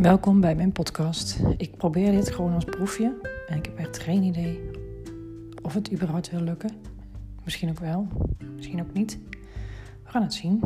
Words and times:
Welkom 0.00 0.40
bij 0.40 0.54
mijn 0.54 0.72
podcast. 0.72 1.40
Ik 1.56 1.76
probeer 1.76 2.10
dit 2.10 2.30
gewoon 2.30 2.54
als 2.54 2.64
proefje 2.64 3.14
en 3.46 3.56
ik 3.56 3.66
heb 3.66 3.78
echt 3.78 3.98
geen 3.98 4.22
idee 4.22 4.70
of 5.62 5.74
het 5.74 5.92
überhaupt 5.92 6.30
wil 6.30 6.40
lukken. 6.40 6.70
Misschien 7.44 7.68
ook 7.68 7.78
wel, 7.78 8.08
misschien 8.56 8.80
ook 8.80 8.92
niet. 8.92 9.18
We 10.02 10.10
gaan 10.10 10.22
het 10.22 10.34
zien. 10.34 10.60